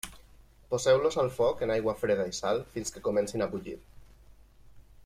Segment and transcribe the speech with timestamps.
[0.71, 3.79] Poseu-los al foc en aigua freda i sal fins que comencin a bullir.